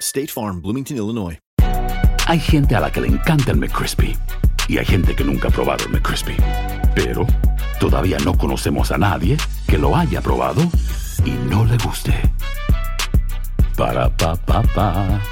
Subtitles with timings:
[0.00, 1.38] State Farm, Bloomington, Illinois.
[2.26, 4.16] Hay gente a la que le encanta el McCrispy
[4.68, 6.36] y hay gente que nunca ha probado el McCrispy.
[6.94, 7.26] Pero
[7.80, 10.62] todavía no conocemos a nadie que lo haya probado
[11.24, 12.12] y no le guste.
[13.76, 15.22] Para pa pa pa.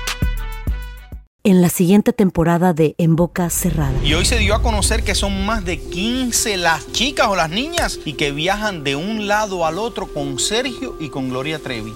[1.47, 3.93] En la siguiente temporada de En Boca Cerrada.
[4.03, 7.51] Y hoy se dio a conocer que son más de 15 las chicas o las
[7.51, 11.93] niñas y que viajan de un lado al otro con Sergio y con Gloria Trevi.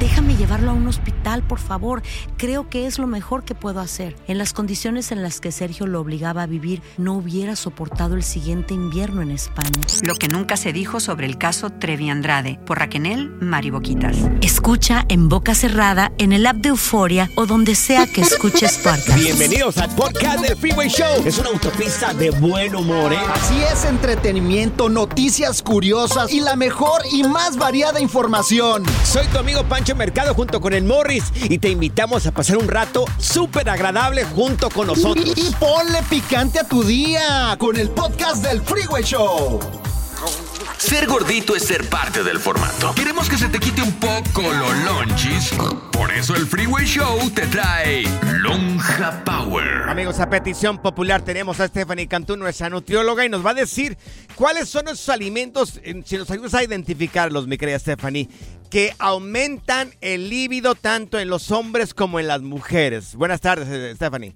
[0.00, 2.02] Déjame llevarlo a un hospital, por favor.
[2.36, 4.16] Creo que es lo mejor que puedo hacer.
[4.26, 8.22] En las condiciones en las que Sergio lo obligaba a vivir, no hubiera soportado el
[8.22, 9.70] siguiente invierno en España.
[10.02, 12.98] Lo que nunca se dijo sobre el caso Trevi Andrade, por Raquel
[13.40, 14.16] Mariboquitas.
[14.42, 19.14] Escucha en boca cerrada, en el app de Euforia o donde sea que escuches podcast.
[19.14, 21.22] Bienvenidos al podcast del Freeway Show.
[21.24, 23.18] Es una autopista de buen humor, ¿eh?
[23.34, 28.82] Así es, entretenimiento, noticias curiosas y la mejor y más variada información.
[29.04, 30.84] Soy tu amigo Pancho Mercado junto con el
[31.48, 35.32] Y te invitamos a pasar un rato súper agradable junto con nosotros.
[35.36, 39.87] Y ponle picante a tu día con el podcast del Freeway Show.
[40.78, 42.94] Ser gordito es ser parte del formato.
[42.94, 45.52] Queremos que se te quite un poco los lonchis.
[45.92, 48.04] Por eso el Freeway Show te trae
[48.38, 49.88] Lonja Power.
[49.88, 53.98] Amigos, a petición popular tenemos a Stephanie Cantú, nuestra nutrióloga, y nos va a decir
[54.34, 58.28] cuáles son esos alimentos, eh, si nos ayudas a identificarlos, mi querida Stephanie,
[58.70, 63.14] que aumentan el líbido tanto en los hombres como en las mujeres.
[63.14, 64.34] Buenas tardes, eh, Stephanie.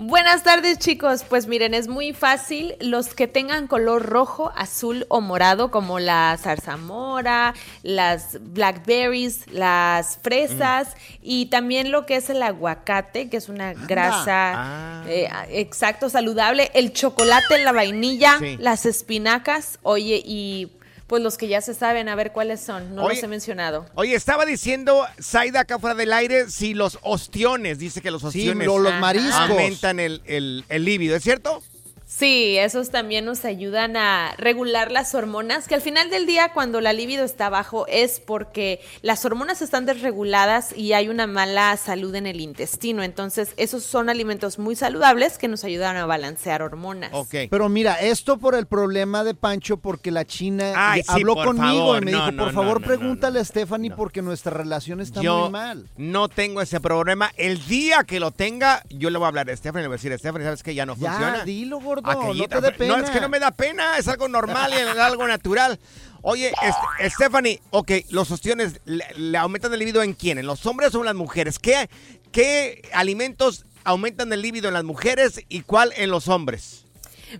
[0.00, 5.20] Buenas tardes chicos, pues miren, es muy fácil, los que tengan color rojo, azul o
[5.20, 11.16] morado, como la zarzamora, las blackberries, las fresas mm.
[11.22, 15.04] y también lo que es el aguacate, que es una grasa ah.
[15.08, 18.56] eh, exacto, saludable, el chocolate, la vainilla, sí.
[18.60, 20.70] las espinacas, oye, y
[21.08, 22.94] pues los que ya se saben, a ver cuáles son.
[22.94, 23.86] No oye, los he mencionado.
[23.94, 28.58] Oye, estaba diciendo Zaida acá fuera del aire si los ostiones, dice que los ostiones
[28.58, 29.34] sí, lo, los mariscos.
[29.34, 31.62] aumentan el, el, el líbido, ¿es cierto?
[32.10, 36.80] Sí, esos también nos ayudan a regular las hormonas, que al final del día cuando
[36.80, 42.14] la libido está bajo es porque las hormonas están desreguladas y hay una mala salud
[42.14, 43.02] en el intestino.
[43.02, 47.10] Entonces, esos son alimentos muy saludables que nos ayudan a balancear hormonas.
[47.12, 47.34] Ok.
[47.50, 51.88] Pero mira, esto por el problema de Pancho, porque la China Ay, habló sí, conmigo
[51.88, 52.02] favor.
[52.02, 55.02] y me no, dijo, no, por no, favor, no, pregúntale a Stephanie porque nuestra relación
[55.02, 55.90] está yo muy mal.
[55.98, 57.30] No tengo ese problema.
[57.36, 59.98] El día que lo tenga, yo le voy a hablar a Stephanie, le voy a
[59.98, 61.44] decir, Stephanie, ¿sabes que ya no ya, funciona?
[61.44, 61.97] dilo, gordo.
[62.04, 62.96] Aquellita, no te dé pena.
[62.96, 65.78] No, es que no me da pena, es algo normal y es algo natural.
[66.22, 70.38] Oye, este, Stephanie, ok, los ostiones le, le, aumentan el líbido en quién?
[70.38, 71.58] ¿En los hombres o en las mujeres?
[71.58, 71.88] ¿Qué,
[72.32, 76.84] qué alimentos aumentan el líbido en las mujeres y cuál en los hombres?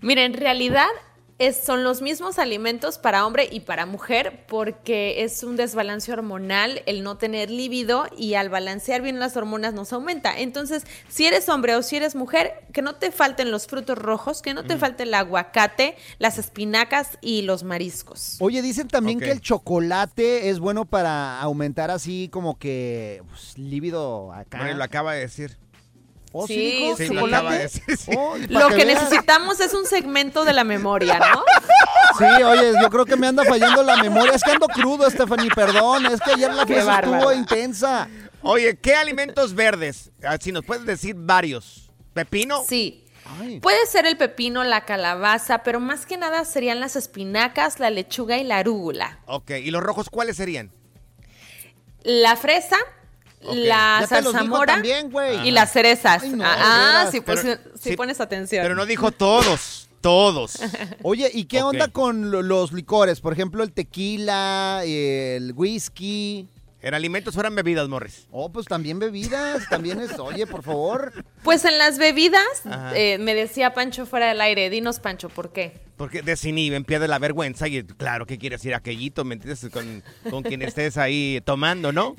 [0.01, 0.89] Mira, en realidad
[1.39, 6.83] es, son los mismos alimentos para hombre y para mujer porque es un desbalance hormonal
[6.87, 10.39] el no tener líbido y al balancear bien las hormonas nos aumenta.
[10.39, 14.43] Entonces, si eres hombre o si eres mujer, que no te falten los frutos rojos,
[14.43, 14.79] que no te mm.
[14.79, 18.37] falte el aguacate, las espinacas y los mariscos.
[18.41, 19.29] Oye, dicen también okay.
[19.29, 24.59] que el chocolate es bueno para aumentar así como que pues, líbido acá.
[24.59, 25.57] Bueno, lo acaba de decir.
[26.41, 28.13] ¿Oh, sí, sí, lo, acaba de decir, sí.
[28.17, 31.43] oh, lo que, que necesitamos es un segmento de la memoria, ¿no?
[32.17, 34.35] Sí, oye, yo creo que me anda fallando la memoria.
[34.35, 36.07] Es que ando crudo, Stephanie, perdón.
[36.07, 38.09] Es que ayer la fiesta estuvo intensa.
[38.43, 40.11] Oye, ¿qué alimentos verdes?
[40.23, 41.91] Ah, Si nos puedes decir varios.
[42.15, 42.63] ¿Pepino?
[42.67, 43.05] Sí.
[43.41, 43.61] Ay.
[43.61, 48.39] Puede ser el pepino, la calabaza, pero más que nada serían las espinacas, la lechuga
[48.39, 49.19] y la arúgula.
[49.27, 50.73] Ok, ¿y los rojos cuáles serían?
[52.03, 52.77] La fresa,
[53.41, 53.67] Okay.
[53.67, 54.83] la zarzamora
[55.45, 56.23] y las cerezas.
[56.23, 57.45] Ay, no, ah, sí, pues,
[57.97, 58.63] pones atención.
[58.63, 60.59] Pero no dijo todos, todos.
[61.03, 61.81] Oye, ¿y qué okay.
[61.81, 63.21] onda con los licores?
[63.21, 66.49] Por ejemplo, el tequila, el whisky.
[66.81, 68.29] En alimentos fueran bebidas, Morris.
[68.31, 71.13] Oh, pues también bebidas, también es, oye, por favor.
[71.43, 72.63] Pues en las bebidas,
[72.95, 75.81] eh, me decía Pancho fuera del aire, dinos Pancho, ¿por qué?
[75.97, 79.67] Porque desinhiben, pierde la vergüenza y claro que quieres ir a aquellito, ¿me entiendes?
[79.73, 82.15] Con, con quien estés ahí tomando, ¿no?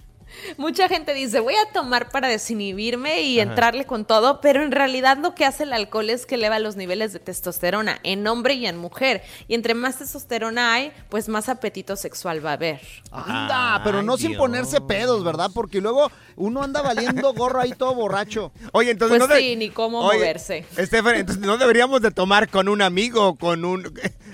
[0.57, 3.49] Mucha gente dice, voy a tomar para desinhibirme y Ajá.
[3.49, 6.75] entrarle con todo, pero en realidad lo que hace el alcohol es que eleva los
[6.75, 9.21] niveles de testosterona en hombre y en mujer.
[9.47, 12.79] Y entre más testosterona hay, pues más apetito sexual va a haber.
[13.11, 14.39] Anda, pero no Ay, sin Dios.
[14.39, 15.49] ponerse pedos, ¿verdad?
[15.53, 18.51] Porque luego uno anda valiendo gorro ahí todo borracho.
[18.71, 20.65] Oye, entonces Pues no de- sí, ni cómo Oye, moverse.
[20.77, 23.91] Estefan, entonces no deberíamos de tomar con un amigo, con un...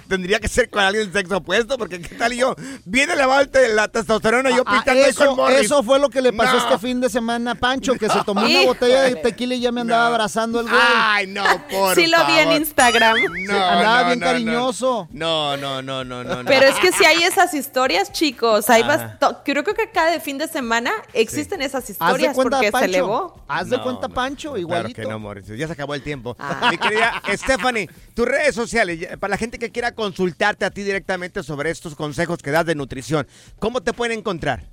[0.07, 2.55] Tendría que ser con alguien del sexo opuesto, porque ¿qué tal yo?
[2.85, 3.25] Viene la,
[3.73, 5.59] la testosterona y yo Ah, pitando ahí con eso, Morris.
[5.61, 6.57] eso fue lo que le pasó No.
[6.59, 9.71] este fin de semana a Pancho, que se tomó una botella de tequila y ya
[9.71, 10.81] me andaba abrazando el güey.
[10.97, 12.51] Ay, no, por Sí lo vi en.
[12.53, 13.15] Instagram.
[13.47, 15.07] No, andaba no, bien cariñoso.
[15.11, 16.35] No, no, no, no, no.
[16.43, 16.45] no.
[16.45, 19.17] Pero es que si hay esas historias, chicos, hay Ajá.
[19.19, 22.71] bast- creo que cada fin de semana existen esas Haz de historias cuenta, porque se
[22.71, 22.85] Pancho.
[22.87, 23.43] elevó.
[23.47, 24.09] Haz de No, cuenta.
[24.09, 25.01] Pancho, Claro igualito.
[25.01, 25.47] que no, Morris.
[25.47, 26.35] Ya se acabó el tiempo.
[26.39, 26.69] Ah.
[26.71, 31.43] Mi querida Stephanie, tus redes sociales, para la gente que quiera consultarte a ti directamente
[31.43, 33.27] sobre estos consejos que das de nutrición,
[33.59, 34.63] ¿cómo te pueden encontrar?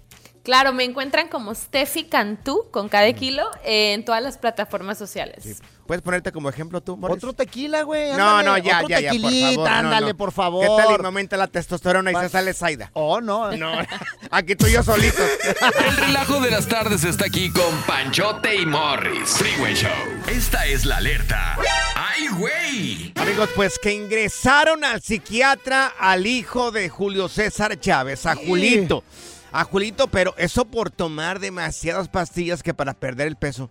[0.45, 5.61] Claro, me encuentran como Steffi Cantú con cada kilo en todas las plataformas sociales.
[5.93, 7.19] ¿Puedes ponerte como ejemplo tú, Morris?
[7.19, 8.13] Otro tequila, güey.
[8.15, 9.69] No, no, ya, otro ya, ya, por tequilita, favor.
[9.69, 10.17] no, ándale, no.
[10.17, 10.63] por favor.
[10.67, 12.91] ¿Qué tal y me aumenta la testosterona y se sale Zaida?
[12.95, 13.55] Oh, no.
[13.55, 13.73] No,
[14.31, 15.21] aquí tú y yo solitos.
[15.87, 19.33] El relajo de las tardes está aquí con Panchote y Morris.
[19.37, 19.91] Freeway Show.
[20.29, 21.59] Esta es la alerta.
[21.95, 23.13] ¡Ay, güey!
[23.17, 28.45] Amigos, pues que ingresaron al psiquiatra al hijo de Julio César Chávez, a Sí.
[28.47, 29.05] Julito.
[29.53, 33.71] A Julito, pero eso por tomar demasiadas pastillas que para perder el peso.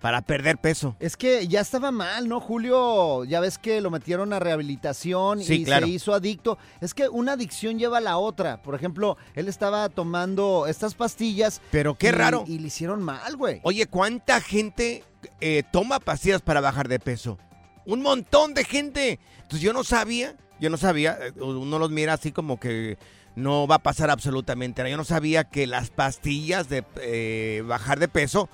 [0.00, 0.94] Para perder peso.
[1.00, 3.24] Es que ya estaba mal, ¿no, Julio?
[3.24, 5.86] Ya ves que lo metieron a rehabilitación Sí, y claro.
[5.86, 6.56] se hizo adicto.
[6.80, 8.62] Es que una adicción lleva a la otra.
[8.62, 11.60] Por ejemplo, él estaba tomando estas pastillas.
[11.72, 12.44] Pero qué y- raro.
[12.46, 13.60] Y le hicieron mal, güey.
[13.64, 15.02] Oye, ¿cuánta gente
[15.40, 17.38] eh, toma pastillas para bajar de peso?
[17.84, 19.18] Un montón de gente.
[19.42, 22.98] Entonces yo no sabía, yo no sabía, eh, uno los mira así como que
[23.34, 24.90] no va a pasar absolutamente nada.
[24.90, 28.48] Yo no sabía que las pastillas de eh, bajar de peso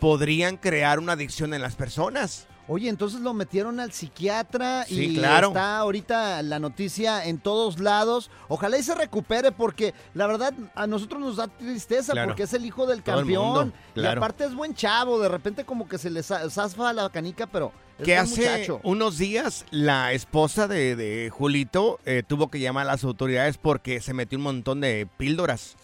[0.00, 2.46] podrían crear una adicción en las personas.
[2.68, 5.48] Oye, entonces lo metieron al psiquiatra Sí, y claro.
[5.48, 8.28] está ahorita la noticia en todos lados.
[8.48, 12.28] Ojalá y se recupere porque la verdad a nosotros nos da tristeza Claro.
[12.30, 13.44] porque es el hijo del Todo campeón.
[13.46, 14.20] mundo, Y claro.
[14.20, 17.70] aparte es buen chavo, de repente como que se le za- zaffa la canica, pero
[18.00, 18.80] es que hace muchacho.
[18.82, 24.00] unos días la esposa de, de Julito eh, tuvo que llamar a las autoridades porque
[24.00, 25.76] se metió un montón de píldoras.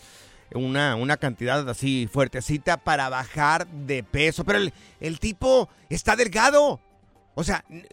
[0.54, 4.44] Una, una cantidad así fuertecita para bajar de peso.
[4.44, 6.80] Pero el, el tipo está delgado.
[7.34, 7.86] O sea, n-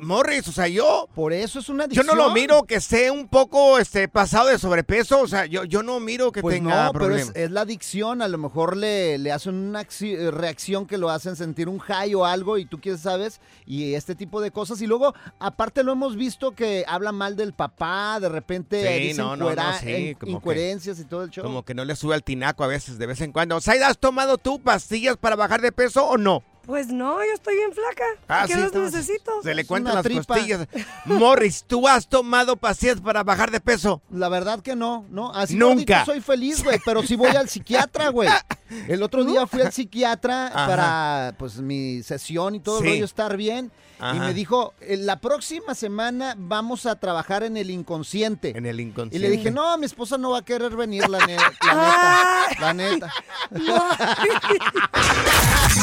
[0.00, 1.08] Morris, o sea, yo...
[1.14, 2.06] Por eso es una Yo adicción.
[2.08, 5.20] no lo miro que esté un poco este, pasado de sobrepeso.
[5.20, 7.34] O sea, yo, yo no miro que Pues tenga no, pero problemas.
[7.34, 8.20] es, es la adicción.
[8.20, 12.14] A lo mejor le, le hacen una eh, reacción que lo hacen sentir un high
[12.14, 14.82] o algo y tú quieres sabes y este tipo de cosas.
[14.82, 19.36] Y luego, aparte lo hemos visto que habla mal del papá, de repente Sí, no,
[19.36, 21.42] no, no, incohera- sí, in- como que- incoherencias y todo el show.
[21.44, 23.56] Como que no le sube al tinaco a veces, de vez en cuando.
[23.56, 26.42] ¿has tomado tú pastillas para bajar de peso o no?
[26.66, 28.04] Pues no, yo estoy bien flaca.
[28.28, 29.42] Ah, ¿Qué sí, los necesito?
[29.42, 30.24] Se le cuentan las tripa.
[30.34, 30.68] costillas.
[31.06, 34.00] Morris, ¿tú has tomado pastillas para bajar de peso?
[34.10, 35.32] La verdad que no, no.
[35.34, 35.74] Así Nunca.
[35.74, 38.28] gordito soy feliz, güey, pero sí voy al psiquiatra, güey.
[38.88, 40.66] El otro día fui al psiquiatra Ajá.
[40.66, 42.86] para, pues, mi sesión y todo Sí.
[42.86, 43.70] el rollo estar bien.
[44.14, 48.52] Y me dijo, "Eh, la próxima semana vamos a trabajar en el inconsciente.
[48.56, 49.18] En el Y inconsciente.
[49.28, 51.36] le dije, no, mi esposa no va a querer venir, la, ne-
[52.60, 53.12] la neta.
[53.50, 54.72] La neta.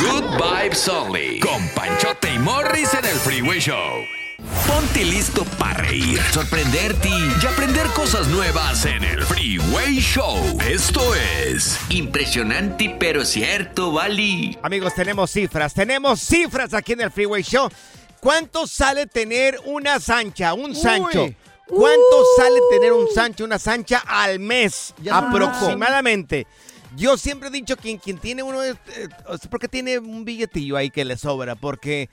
[0.02, 1.40] Good Vibes Only.
[1.40, 4.19] Con Panchote y Morris en el Freeway Show.
[4.68, 10.38] Ponte listo para reír, sorprenderte y aprender cosas nuevas en el Freeway Show.
[10.68, 14.58] Esto es impresionante pero cierto, Bali.
[14.62, 15.74] Amigos, tenemos cifras.
[15.74, 17.70] Tenemos cifras aquí en el Freeway Show.
[18.20, 21.30] ¿Cuánto sale tener una sancha, un Sancho?
[21.68, 24.94] ¿Cuánto sale tener un Sancho, una Sancha al mes?
[25.02, 26.48] Ya aproximadamente.
[26.96, 29.08] Yo siempre he dicho que quien tiene uno es eh,
[29.50, 32.10] porque tiene un billetillo ahí que le sobra, porque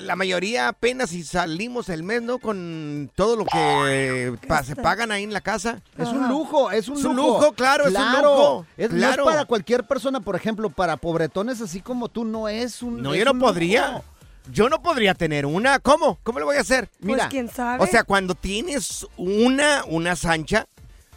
[0.00, 2.38] la mayoría apenas si salimos el mes, ¿no?
[2.38, 5.80] Con todo lo que pa- se pagan ahí en la casa.
[5.96, 7.10] Es un lujo, es un Es lujo.
[7.10, 8.22] un lujo, claro, es un Claro.
[8.36, 9.24] lujo, Es, no claro.
[9.28, 13.12] es para cualquier persona, por ejemplo, para pobretones así como tú, no es un No,
[13.14, 13.48] es yo no un lujo.
[13.52, 14.02] podría.
[14.50, 15.78] Yo no podría tener una.
[15.78, 16.18] ¿Cómo?
[16.24, 16.88] ¿Cómo le voy a hacer?
[17.00, 17.84] Mira, pues quién sabe.
[17.84, 20.66] O sea, cuando tienes una, una sancha,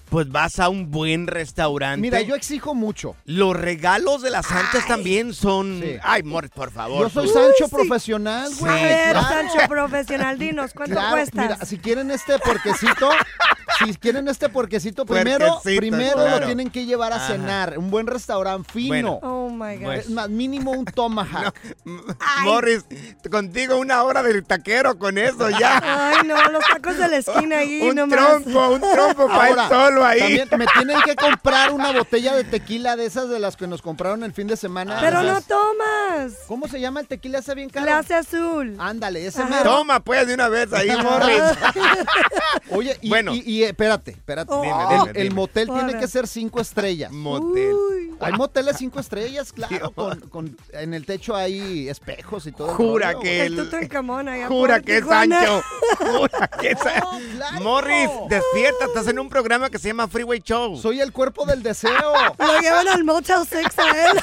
[0.09, 1.99] pues vas a un buen restaurante.
[2.01, 3.15] Mira, yo exijo mucho.
[3.25, 5.79] Los regalos de las sanchas también son...
[5.81, 5.95] Sí.
[6.03, 7.03] Ay, Morris, por favor.
[7.03, 7.27] Yo soy.
[7.29, 7.71] Sancho sí.
[7.75, 8.83] profesional, Sí, güey.
[8.83, 9.27] ver, claro.
[9.27, 11.43] Sancho profesional, dinos, ¿cuánto Claro, cuestas?
[11.43, 13.09] Mira, si quieren este porquecito,
[13.85, 16.39] si quieren este puerquecito, primero, Puerquecito, primero claro.
[16.41, 17.27] lo tienen que llevar a Ajá.
[17.27, 17.79] cenar.
[17.79, 18.89] Un buen restaurante fino.
[18.89, 19.19] Bueno.
[19.23, 19.93] Oh my God.
[19.93, 21.53] Es más, mínimo un tomahawk.
[22.43, 22.85] Morris,
[23.31, 25.81] contigo una hora del taquero con eso ya.
[25.83, 28.43] Ay, no, los tacos de la esquina ahí un nomás.
[28.43, 30.19] trompo, un trompo para Ahora, solo ahí.
[30.19, 33.81] También me tienen que comprar una botella de tequila de esas de las que nos
[33.81, 34.97] compraron el fin de semana.
[35.01, 36.33] Pero no tomas.
[36.47, 37.85] ¿Cómo se llama el tequila ese bien caro?
[37.85, 38.75] Clase azul.
[38.79, 39.63] Ándale, ese mero.
[39.63, 41.41] Toma pues de una vez ahí, Morris.
[42.69, 43.33] Oye, y, Bueno.
[43.33, 44.53] y- y, eh, espérate, espérate.
[44.53, 45.35] Dime, El- dime, el, dime.
[45.35, 47.11] motel tiene que ser cinco estrellas.
[47.11, 47.73] Motel.
[48.19, 52.69] Hay moteles cinco estrellas, claro, con, con- en el techo hay espejos y todo.
[52.71, 55.05] el Jura rollo, que El el- Tutankamón allá Jura que es.
[55.05, 55.63] Sancho.
[55.99, 57.61] Jura que es No, claro.
[57.61, 60.77] Morris, despierta, estás en un programa que se llama Freeway Show.
[60.77, 61.91] Soy el cuerpo del deseo.
[62.39, 64.21] Lo llevan al Motel 6 a él.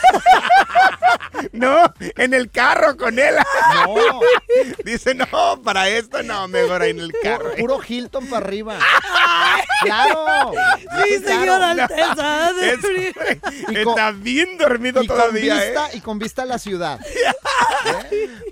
[1.52, 3.34] No, en el carro con él.
[3.86, 4.20] No,
[4.84, 5.26] Dice, no,
[5.62, 7.50] para esto no, mejor ahí en el carro.
[7.58, 8.78] puro Hilton para arriba.
[9.82, 10.52] Claro.
[11.04, 11.38] Sí, claro.
[11.40, 12.50] señora Alteza.
[12.60, 15.40] Es- está bien dormido Y con, ¿eh?
[15.40, 17.00] vista, y con vista a la ciudad.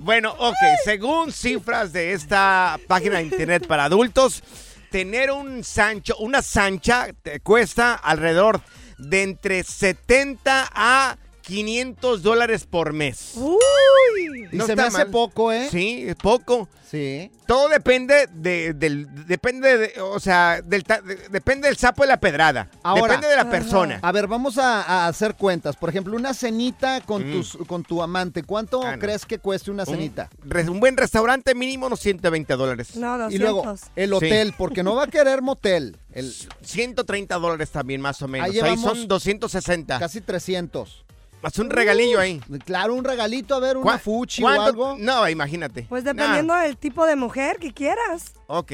[0.01, 4.43] Bueno, ok, según cifras de esta página de internet para adultos,
[4.91, 8.63] tener un Sancho, una Sancha te cuesta alrededor
[8.97, 11.17] de entre 70 a
[11.49, 13.33] 500 dólares por mes.
[13.37, 14.49] Uy.
[14.53, 15.11] Y No se me está hace mal.
[15.11, 15.69] poco, ¿eh?
[15.71, 16.69] Sí, es poco.
[16.91, 17.31] Sí.
[17.47, 22.19] Todo depende de, del, depende de, o sea, del, de- depende del sapo de la
[22.19, 22.71] pedrada.
[22.83, 23.03] Ahora.
[23.15, 23.99] depende de la persona.
[24.01, 25.77] A ver, vamos a, a hacer cuentas.
[25.77, 27.33] Por ejemplo, una cenita con, Mm.
[27.33, 28.43] tus, con tu amante.
[28.43, 28.99] ¿Cuánto Ah, no.
[28.99, 30.31] crees que cueste una cenita?
[30.67, 32.97] Un, buen restaurante mínimo unos 120 dólares.
[32.97, 33.35] No, 200.
[33.35, 35.97] Y luego, el hotel, porque no va a querer motel.
[36.13, 38.49] El, 130 dólares también más o menos.
[38.49, 39.99] Ahí Ahí, son 260.
[39.99, 41.05] casi 300.
[41.43, 42.41] Más un regalillo ahí.
[42.65, 44.97] Claro, un regalito, a ver, una ¿Cuá- fuchi o algo.
[44.99, 45.83] No, imagínate.
[45.89, 48.33] Pues dependiendo del tipo de mujer que quieras.
[48.49, 48.73] Ok.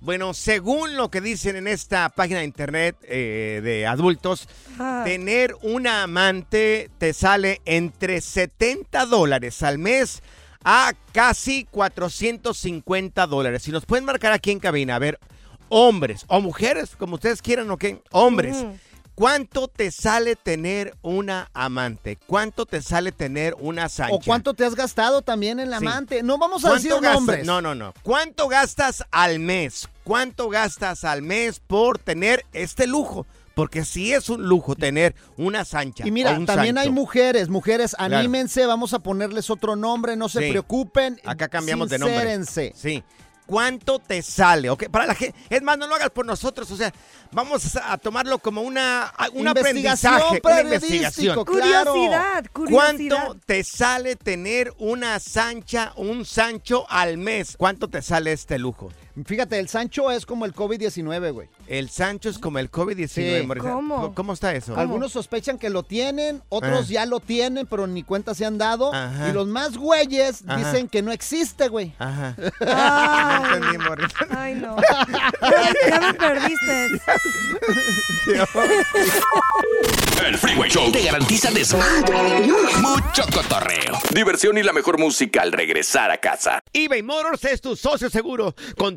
[0.00, 4.46] Bueno, según lo que dicen en esta página de internet eh, de adultos,
[4.78, 5.02] Ah.
[5.04, 10.22] tener una amante te sale entre 70 dólares al mes
[10.62, 13.62] a casi 450 dólares.
[13.62, 15.18] Si nos pueden marcar aquí en cabina, a ver,
[15.68, 17.84] hombres o mujeres, como ustedes quieran, ¿ok?
[18.12, 18.64] Hombres.
[19.14, 22.18] ¿Cuánto te sale tener una amante?
[22.26, 24.14] ¿Cuánto te sale tener una sancha?
[24.14, 25.86] ¿O cuánto te has gastado también en la Sí.
[25.86, 26.22] amante?
[26.24, 27.46] No vamos a decir nombres.
[27.46, 27.94] No, no, no.
[28.02, 29.88] ¿Cuánto gastas al mes?
[30.02, 33.24] ¿Cuánto gastas al mes por tener este lujo?
[33.54, 36.04] Porque sí es un lujo tener una sancha.
[36.04, 38.16] Y mira, o un también hay mujeres, mujeres, Claro.
[38.16, 40.50] anímense, vamos a ponerles otro nombre, no se Sí.
[40.50, 41.20] preocupen.
[41.24, 42.44] Acá cambiamos de nombre.
[42.74, 43.04] Sí.
[43.46, 44.70] ¿Cuánto te sale?
[44.70, 44.88] ¿Ok?
[44.88, 45.38] Para la gente.
[45.50, 46.70] Es más, no lo hagas por nosotros.
[46.70, 46.92] O sea,
[47.30, 50.24] vamos a tomarlo como una, un Investigación aprendizaje.
[50.30, 51.44] Una periodístico, investigación.
[51.44, 51.92] claro.
[51.92, 53.16] Curiosidad, curiosidad.
[53.18, 57.56] ¿Cuánto te sale tener una sancha, un Sancho al mes?
[57.58, 58.90] ¿Cuánto te sale este lujo?
[59.24, 61.48] Fíjate, el Sancho es como el COVID-19, güey.
[61.68, 63.06] El Sancho es como el COVID-19.
[63.54, 63.60] Sí.
[63.60, 64.12] ¿Cómo?
[64.14, 64.76] ¿Cómo está eso?
[64.76, 66.92] Algunos sospechan que lo tienen, otros Ah.
[66.92, 68.92] ya lo tienen, pero ni cuenta se han dado.
[68.92, 69.28] Ajá.
[69.28, 70.56] Y los más güeyes Ajá.
[70.58, 71.92] dicen que no existe, güey.
[71.98, 72.34] Ajá.
[72.60, 73.60] Ay,
[74.30, 74.76] ay, no.
[75.88, 76.88] Ya, me perdiste.
[80.26, 82.46] El Freeway Show te garantiza desmadre,
[82.80, 86.60] mucho cotorreo, diversión y la mejor música al regresar a casa.
[86.72, 88.54] eBay Motors es tu socio seguro.
[88.78, 88.96] Con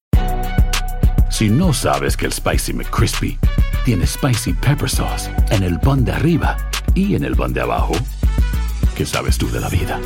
[1.41, 3.35] Si no sabes que el Spicy McCrispy
[3.83, 6.55] tiene Spicy Pepper Sauce en el pan de arriba
[6.93, 7.93] y en el pan de abajo,
[8.95, 9.99] ¿qué sabes tú de la vida?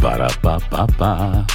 [0.00, 1.46] Para, pa, pa, pa.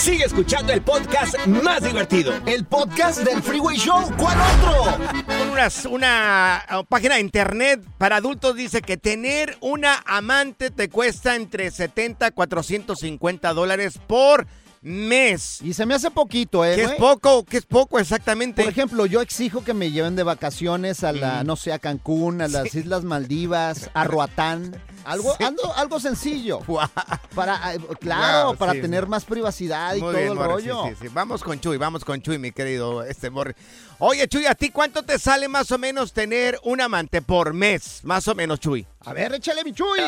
[0.00, 2.32] Sigue escuchando el podcast más divertido.
[2.44, 4.10] El podcast del Freeway Show.
[4.16, 5.52] ¿Cuál otro?
[5.52, 11.36] Unas- una, uh, página de internet para adultos dice que tener una amante te cuesta
[11.36, 14.48] entre 70 a 450 dólares por
[14.82, 15.60] mes.
[15.62, 16.74] Y se me hace poquito, ¿eh?
[16.76, 17.44] ¿Qué es poco?
[17.44, 18.62] ¿Qué es poco exactamente?
[18.62, 21.46] Por ejemplo, yo exijo que me lleven de vacaciones a la, Mm.
[21.46, 24.82] no sé, a Cancún, a las Islas Maldivas, a Roatán.
[25.04, 25.44] Algo, Sí.
[25.44, 26.60] algo, algo sencillo.
[27.34, 28.80] Para, Wow, claro, para sí.
[28.82, 30.82] tener más privacidad y Muy todo bien, el Morris, rollo.
[30.84, 31.08] sí, sí, sí.
[31.12, 33.56] Vamos con Chuy, vamos con Chuy, mi querido este Morris.
[33.98, 38.00] Oye, Chuy, ¿a ti cuánto te sale más o menos tener un amante por mes?
[38.04, 38.86] Más o menos, Chuy.
[39.04, 40.00] A ver, échale, mi Chuy.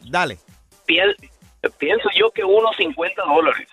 [0.00, 0.38] Dale.
[0.86, 1.16] Piel-
[1.78, 3.68] pienso yo que unos 50 dólares.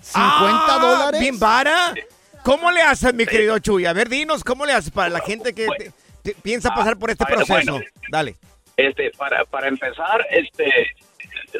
[0.00, 1.20] ¿50 Ah, dólares?
[1.20, 1.94] ¿Bien vara?
[2.42, 3.84] ¿Cómo le haces, mi querido Chuy?
[3.86, 5.92] A ver, dinos, ¿cómo le haces para la gente que te-
[6.22, 7.72] te- piensa pasar por este proceso?
[7.72, 7.80] bueno.
[8.10, 8.36] Dale.
[8.76, 10.72] Este, para, para empezar, este,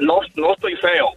[0.00, 1.10] no, no estoy feo.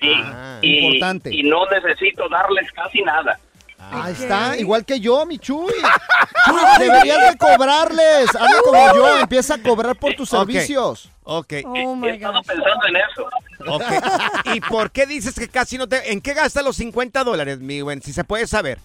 [0.00, 0.58] Y, Ah.
[0.62, 1.30] y- Importante.
[1.34, 3.38] y no necesito darles casi nada.
[3.78, 5.72] Ahí está, igual que yo, mi Chuy.
[6.44, 8.28] Chuy, deberías de cobrarles.
[8.34, 10.40] Hazlo como yo, empieza a cobrar por tus Ok.
[10.50, 11.10] servicios.
[11.22, 11.52] Ok.
[11.64, 12.44] Oh my God.
[12.46, 13.28] pensando en eso.
[13.66, 14.54] ok.
[14.54, 16.12] ¿Y por qué dices que casi no te...
[16.12, 18.02] ¿En qué gastas los 50 dólares, mi buen?
[18.02, 18.78] Si se puede saber.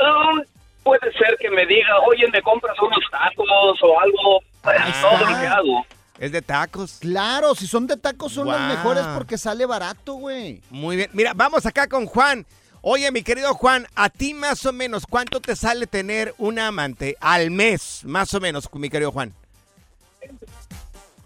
[0.00, 0.40] Um,
[0.82, 3.46] puede ser que me diga, oye, me compras unos tacos
[3.82, 4.40] o algo.
[4.62, 5.86] Ahí Es todo lo que hago.
[6.18, 6.98] Es de tacos.
[7.00, 8.68] Claro, si son de tacos son los Guau.
[8.68, 10.60] mejores porque sale barato, güey.
[10.70, 11.10] Muy bien.
[11.12, 12.44] Mira, vamos acá con Juan.
[12.90, 17.18] Oye, mi querido Juan, a ti más o menos, ¿cuánto te sale tener una amante
[17.20, 18.02] al mes?
[18.06, 19.34] Más o menos, mi querido Juan.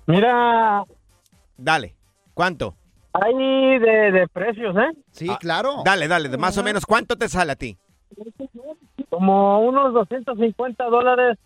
[0.07, 0.83] Mira,
[1.57, 1.95] Dale.
[2.35, 2.75] ¿Cuánto?
[3.13, 4.91] hay de, de precios, ¿eh?
[5.13, 5.83] Sí, Ah, claro.
[5.85, 6.29] Dale, dale.
[6.29, 7.79] de Más o menos, ¿cuánto te sale a ti?
[9.09, 11.39] Como unos 250 dólares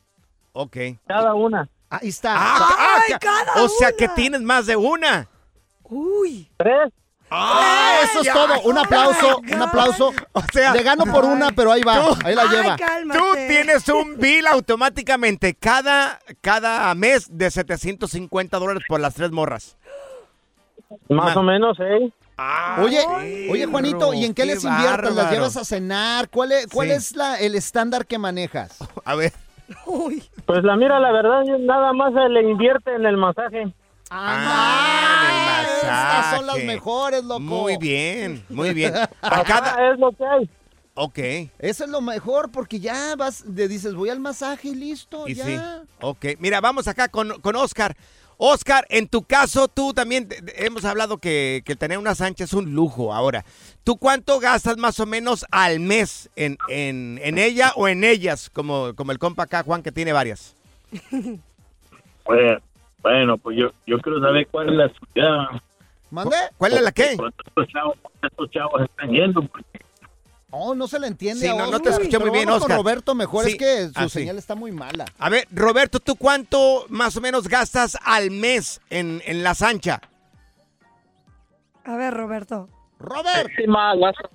[0.55, 0.79] Ok.
[1.07, 1.69] cada una.
[1.91, 2.35] Ahí está.
[2.39, 2.69] Ah,
[3.07, 5.29] ¡Ay, ah, cada o sea que tienes más de una.
[5.83, 6.51] Uy.
[6.57, 6.91] ¿Tres?
[7.31, 8.61] ¡Ah, Eso es todo.
[8.63, 10.13] Un aplauso, un aplauso.
[10.33, 12.01] O sea, Le gano por una, pero ahí va.
[12.01, 12.77] Tú- Ahí la lleva.
[12.77, 19.77] tú tienes un bill automáticamente cada, cada mes de 750 dólares por las tres morras.
[21.09, 22.13] Más o menos, ¿eh?
[22.39, 23.01] Ah, Oye,
[23.51, 25.15] oye Juanito, ¿y en qué, les inviertes?
[25.15, 26.29] ¿Las llevas a cenar?
[26.29, 26.95] ¿Cuál es, cuál Sí.
[26.95, 28.79] es la, el estándar que manejas?
[29.05, 29.33] A ver.
[29.87, 30.23] Uy.
[30.45, 33.73] Pues la mira, la verdad, nada más se le invierte en el masaje.
[34.11, 37.41] Ah, el Estas son las mejores, loco.
[37.41, 38.95] Muy bien, muy bien.
[39.23, 39.93] A cada...
[39.93, 40.51] Es lo que hay.
[40.95, 41.19] Ok.
[41.59, 45.35] Eso es lo mejor porque ya vas, le dices, voy al masaje y listo, Y
[45.35, 45.45] ya.
[45.45, 45.59] sí.
[46.01, 46.25] Ok.
[46.39, 47.97] Mira, vamos acá con, con Oscar.
[48.39, 52.75] Oscar, en tu caso, tú también hemos hablado que, que tener una Sancha es un
[52.75, 53.45] lujo ahora.
[53.83, 58.51] ¿Tú cuánto gastas más o menos al mes en, en, en ella o en ellas?
[58.51, 60.55] Como, como el compa acá, Juan, que tiene varias.
[62.25, 62.61] Pues,
[63.11, 65.47] bueno, pues yo, yo quiero saber cuál es la ciudad.
[66.11, 66.37] ¿Mande?
[66.57, 67.13] ¿Cuál es la qué?
[67.13, 69.43] Estos chavos, estos chavos están yendo.
[69.43, 69.65] porque
[70.51, 72.77] Oh, no se le entiende Sí, a no, no te escuché muy bien, Oscar.
[72.79, 73.53] Roberto mejor, Sí.
[73.53, 74.21] es que su Ah, sí.
[74.21, 75.05] señal está muy mala.
[75.19, 80.01] A ver, Roberto, ¿tú cuánto más o menos gastas al mes en, en la Sancha?
[81.85, 82.69] A ver, Roberto.
[82.99, 83.51] Robert.
[83.57, 84.31] Sí, más, gasto,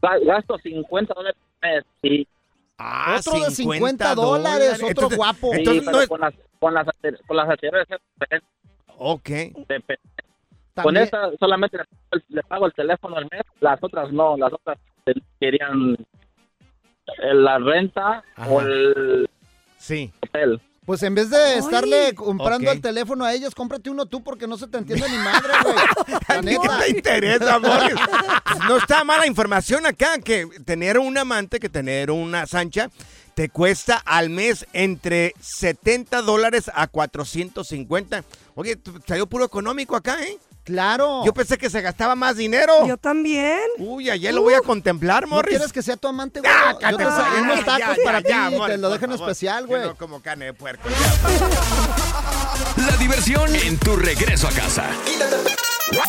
[0.00, 1.84] ga- gasto 50 dólares al mes.
[2.02, 2.28] Sí,
[2.78, 5.52] Ah, Otro de 50 dólares, otro Entonces- guapo.
[5.52, 6.86] Sí, Entonces, pero no es- con, las, con, las,
[7.26, 7.86] con las anteriores.
[8.98, 9.30] Ok.
[10.82, 11.78] Con esta solamente
[12.28, 14.76] le, pago el teléfono al mes, las otras no, las otras
[15.38, 15.96] querían
[17.32, 18.50] la renta Ajá.
[18.50, 19.30] o el
[19.76, 20.12] Sí.
[20.22, 20.60] hotel.
[20.84, 22.76] Pues en vez de estarle comprando Ok.
[22.76, 25.74] el teléfono a ellos, cómprate uno tú porque no se te entiende ni madre, güey.
[26.28, 26.78] La ¿Qué neta.
[26.78, 27.80] te interesa, amor?
[28.68, 32.90] No está mala información acá, que tener un amante, que tener una sancha,
[33.34, 38.22] te cuesta al mes entre 70 dólares a 450.
[38.54, 40.38] Oye, salió puro económico acá, ¿eh?
[40.64, 41.24] Claro.
[41.26, 42.86] Yo pensé que se gastaba más dinero.
[42.86, 43.60] Yo también.
[43.78, 45.50] Uy, ayer lo voy a contemplar, ¿No Morris.
[45.56, 46.50] quieres que sea tu amante, güey?
[46.52, 49.12] Ah, Yo te saqué unos tacos ya, para ya, ti te Morris, lo dejo en
[49.12, 49.82] especial, güey.
[49.82, 50.88] no como carne de puerco.
[52.76, 54.86] La diversión en tu regreso a casa.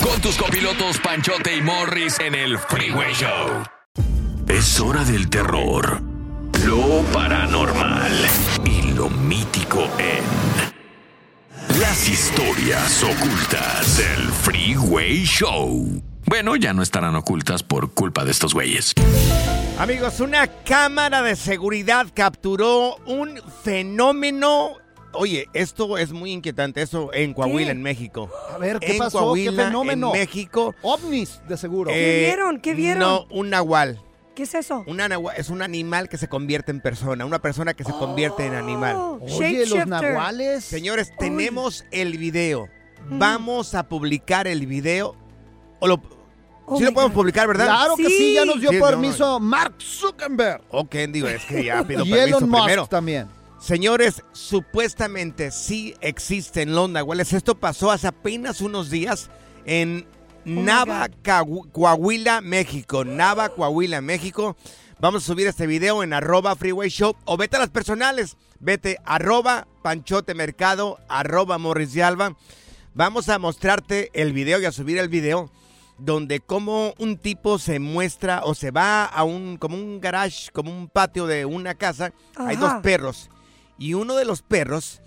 [0.01, 3.63] Con tus copilotos Panchote y Morris en el Freeway Show.
[4.47, 6.01] Es hora del terror,
[6.65, 8.13] lo paranormal
[8.63, 10.74] y lo mítico en
[11.79, 16.01] las historias ocultas del Freeway Show.
[16.25, 18.93] Bueno, ya no estarán ocultas por culpa de estos güeyes.
[19.77, 24.71] Amigos, una cámara de seguridad capturó un fenómeno.
[25.11, 27.71] Oye, esto es muy inquietante, eso en Coahuila, ¿Qué?
[27.71, 28.29] en México.
[28.53, 29.19] A ver, ¿qué en pasó?
[29.19, 30.13] Coahuila, ¿Qué fenómeno?
[30.13, 30.73] En México.
[30.81, 31.91] OVNIs, de seguro.
[31.91, 32.59] ¿Qué vieron?
[32.59, 32.99] ¿Qué vieron?
[32.99, 34.01] No, un nahual.
[34.35, 34.83] ¿Qué es eso?
[34.87, 34.99] Un
[35.37, 38.95] es un animal que se convierte en persona, una persona que se convierte en animal.
[38.97, 40.65] Oh, Oye, los nahuales.
[40.65, 42.67] Señores, tenemos el video.
[43.09, 45.15] Vamos a publicar el video.
[45.79, 46.01] O lo,
[46.67, 47.21] Oh sí lo podemos God.
[47.21, 47.65] publicar, ¿verdad?
[47.67, 48.85] Claro que sí, ya nos dio Sí, no.
[48.85, 50.63] permiso Mark Zuckerberg.
[50.71, 52.87] Ok, digo, es que ya pido Y permiso Elon Musk primero.
[52.87, 53.27] también.
[53.59, 57.33] Señores, supuestamente sí existen los nahuales.
[57.33, 59.29] Esto pasó hace apenas unos días
[59.65, 60.07] en
[60.45, 63.03] Nava, Cahu- Coahuila, México.
[63.03, 64.55] Nava, Coahuila, México.
[64.99, 68.37] Vamos a subir este video en arroba Freeway Show o vete a las personales.
[68.59, 72.35] Vete arroba Panchote Mercado, arroba Morris de Alba.
[72.93, 75.51] Vamos a mostrarte el video y a subir el video
[75.97, 80.71] donde como un tipo se muestra o se va a un como un garage, como
[80.71, 82.13] un patio de una casa.
[82.37, 83.29] Hay dos perros
[83.77, 85.01] y uno de los perros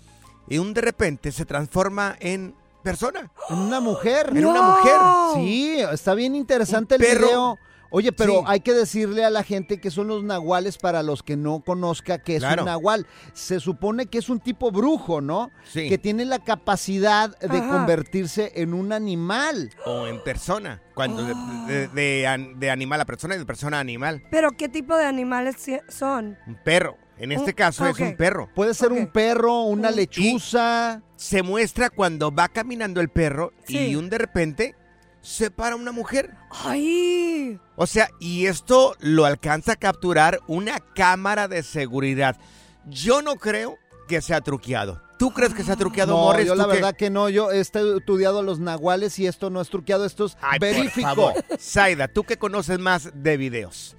[0.47, 3.31] y un de repente se transforma en persona.
[3.49, 4.29] En una mujer.
[4.35, 4.95] En una mujer.
[5.35, 7.25] Sí, está bien interesante el perro.
[7.27, 7.59] video.
[7.91, 8.43] Oye, pero Sí.
[8.45, 12.19] hay que decirle a la gente que son los nahuales para los que no conozca
[12.19, 12.61] qué es Claro.
[12.61, 13.07] un nahual.
[13.33, 15.49] Se supone que es un tipo brujo, ¿no?
[15.71, 15.89] Sí.
[15.89, 17.67] Que tiene la capacidad de Ajá.
[17.67, 19.71] convertirse en un animal.
[19.87, 20.83] o en persona.
[20.93, 21.33] Cuando de,
[21.67, 24.21] de- de an- de animal a persona y de persona a animal.
[24.29, 25.55] Pero ¿qué tipo de animales
[25.87, 26.37] son?
[26.45, 26.95] Un perro.
[27.19, 28.49] En este caso es un perro.
[28.55, 31.01] Puede ser un perro, una Un- lechuza.
[31.15, 34.75] Se muestra cuando va caminando el perro y un de repente
[35.21, 36.31] se para una mujer.
[36.49, 37.59] ¡Ay!
[37.75, 42.37] O sea, y esto lo alcanza a capturar una cámara de seguridad.
[42.85, 43.77] Yo no creo
[44.07, 45.01] que sea truqueado.
[45.19, 46.47] ¿Tú crees que sea truqueado, No, Morris?
[46.47, 46.75] yo la ¿Tú qué?
[46.77, 47.27] verdad que no.
[47.27, 51.33] Yo he estudiado los nahuales y esto no es truqueado, esto es Ay, por favor.
[51.59, 53.97] Zaida, tú que conoces más de videos.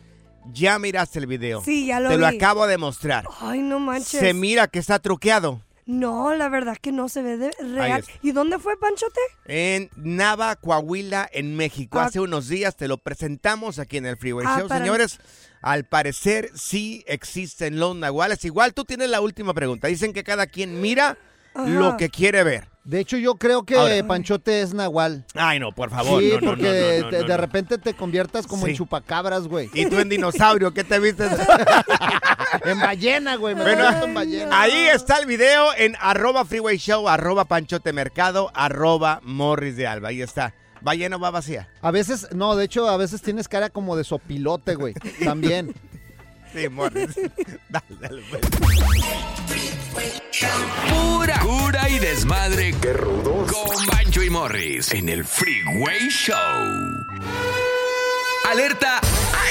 [0.52, 1.62] Ya miraste el video.
[1.64, 3.26] Sí, ya lo Te lo acabo de mostrar.
[3.40, 4.20] Ay, no manches.
[4.20, 5.60] Se mira que está truqueado.
[5.86, 8.04] No, la verdad que no se ve de real.
[8.22, 9.18] ¿Y dónde fue Panchote?
[9.46, 11.98] En Nava, Coahuila, en México.
[11.98, 12.04] Ah.
[12.04, 14.68] Hace unos días te lo presentamos aquí en el Freeway Ah, Show.
[14.68, 15.18] Señores,
[15.62, 18.44] al parecer sí existen los nahuales.
[18.44, 19.88] Igual tú tienes la última pregunta.
[19.88, 21.18] Dicen que cada quien mira
[21.54, 21.66] Ajá.
[21.68, 22.68] lo que quiere ver.
[22.82, 24.06] De hecho, yo creo que Ahora.
[24.06, 25.26] Panchote es nahual.
[25.34, 26.22] Ay, no, por favor.
[26.22, 28.78] sí, no, porque no, no, te- no, de repente te conviertas como en Sí.
[28.78, 29.68] chupacabras, güey.
[29.74, 31.28] Y tú en dinosaurio, ¿qué te viste?
[32.64, 33.54] en ballena, güey.
[33.54, 34.60] Me Bueno, convierto en ballena.
[34.60, 40.08] Ahí está el video en arroba Freeway Show, arroba Panchote Mercado, arroba Morris de Alba.
[40.08, 40.54] Ahí está.
[40.86, 41.68] ¿Va lleno o va vacía?
[41.82, 44.94] A veces, no, de hecho, a veces tienes cara como de sopilote, güey.
[45.22, 45.74] También.
[46.52, 47.14] Sí, Morris.
[47.68, 48.22] dale, dale.
[48.28, 48.40] pues.
[50.88, 52.74] Pura cura y desmadre.
[52.80, 53.50] ¡Qué rudos!
[53.52, 56.36] Con Bancho y Morris en el Freeway Show.
[58.48, 59.00] Alerta.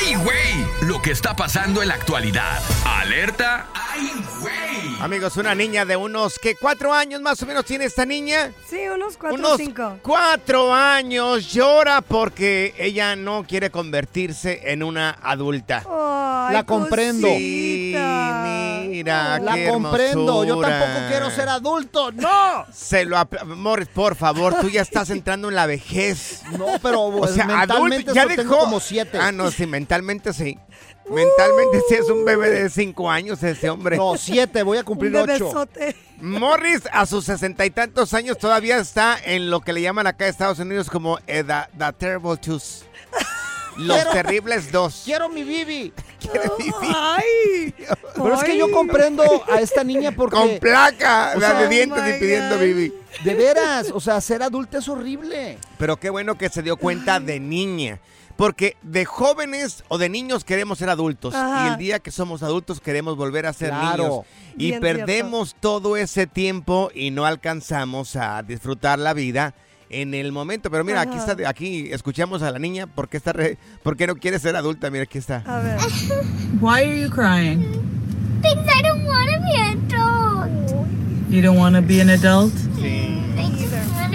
[0.02, 0.66] ¡Ay, güey!
[0.82, 2.62] Lo que está pasando en la actualidad.
[2.86, 3.68] Alerta.
[3.74, 5.02] ¡Ay, güey!
[5.02, 6.56] Amigos, una niña de unos, ¿qué?
[6.56, 8.52] ¿Cuatro años más o menos tiene esta niña?
[8.68, 9.98] Sí, unos cuatro o unos cinco.
[10.02, 11.52] cuatro años.
[11.54, 15.84] Llora porque ella no quiere convertirse en una adulta.
[15.86, 17.28] Ay, La comprendo.
[17.28, 17.94] Sí,
[18.90, 20.44] mira, La qué comprendo.
[20.44, 22.12] Yo tampoco quiero ser adulto.
[22.12, 22.66] ¡No!
[22.74, 26.42] Se lo Morris, por favor, tú ya estás entrando en la vejez.
[26.58, 28.60] No, pero O pues, sea, mentalmente adulto, ya tengo dejó.
[28.66, 29.18] como siete.
[29.20, 30.58] Ah, no, sí, mentalmente sí.
[31.10, 33.98] Mentalmente sí es un bebé de cinco años ese hombre.
[33.98, 34.62] No, siete.
[34.62, 35.26] Voy a Un cumplir ocho.
[35.26, 35.96] bebesote.
[36.22, 40.26] Morris a sus sesenta y tantos años todavía está en lo que le llaman acá
[40.26, 42.86] en Estados Unidos como eh, the, the Terrible Twos.
[43.80, 45.02] Los Quiero- terribles dos.
[45.06, 45.94] Quiero mi Bibi.
[46.96, 47.74] Ay.
[48.16, 50.36] Pero es que yo comprendo a esta niña porque...
[50.36, 52.64] Con placa O la sea, de dientes oh my impidiendo God.
[52.64, 52.94] vivir.
[53.24, 55.58] De veras, o sea, ser adulta es horrible.
[55.78, 58.00] Pero qué bueno que se dio cuenta de niña.
[58.36, 61.36] Porque de jóvenes o de niños queremos ser adultos.
[61.36, 61.66] Ajá.
[61.68, 64.04] Y el día que somos adultos queremos volver a ser Claro.
[64.04, 64.26] niños.
[64.58, 69.54] Y Bien perdemos todo ese tiempo y no alcanzamos a disfrutar la vida
[69.90, 70.70] en el momento.
[70.72, 71.32] Pero mira, aquí Ajá.
[71.34, 74.90] está, aquí escuchamos a la niña porque está re- porque no quiere ser adulta.
[74.90, 75.44] Mira, aquí está.
[75.46, 75.78] A ver.
[76.62, 77.66] Why are you crying?
[78.42, 80.88] Because I don't want to be an adult.
[81.30, 82.54] You don't want to be an adult?
[82.80, 83.16] Sí.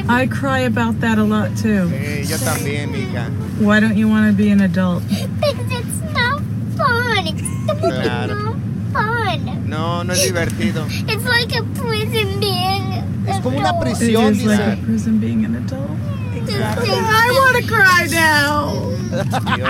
[0.06, 1.88] I cry about that a lot too.
[1.88, 3.30] Sí, yo también, mija.
[3.60, 5.02] Why don't you want to be an adult?
[5.08, 5.30] Because
[5.70, 6.42] it's not
[6.76, 7.26] fun.
[7.26, 7.42] It's
[7.80, 8.34] Claro.
[8.34, 8.56] not
[8.92, 9.66] fun.
[9.68, 10.84] No, no es divertido.
[11.08, 14.82] It's like a prison being Es como una prisión, is like a dice.
[14.86, 15.90] prison being an adult.
[16.46, 18.90] I want to cry now.
[19.10, 19.66] Dios mío.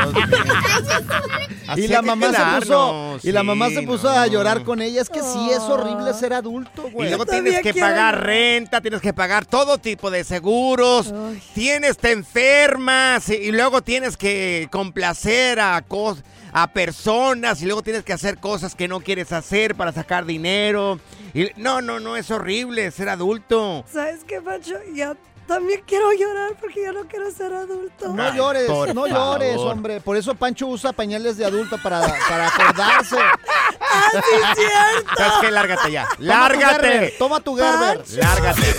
[1.68, 4.18] Así Y la mamá se puso, quedarnos, y la mamá sí, se puso no.
[4.18, 5.00] a llorar con ella.
[5.00, 7.08] Es que sí es horrible ser adulto, Y güey.
[7.10, 11.40] luego Todavía tienes que quiero pagar renta, tienes que pagar todo tipo de seguros, Ay.
[11.54, 16.22] tienes, te enfermas y, y luego tienes que complacer a, cos-
[16.54, 21.00] a personas y luego tienes que hacer cosas que no quieres hacer para sacar dinero.
[21.34, 23.84] Y, no, no, no, es horrible ser adulto.
[23.92, 24.76] ¿Sabes qué, Pancho?
[24.94, 25.16] Ya
[25.48, 28.08] también quiero llorar porque ya no quiero ser adulto.
[28.14, 30.00] No Ay, llores, por no llores, hombre.
[30.00, 33.16] Por eso Pancho usa pañales de adulto para, para acordarse.
[33.80, 35.10] ¡Ah, sí, es cierto!
[35.16, 35.50] ¿Sabes qué?
[35.50, 36.08] Lárgate ya.
[36.18, 37.14] ¡Lárgate!
[37.18, 38.04] Toma tu Gerber.
[38.16, 38.76] ¡Lárgate!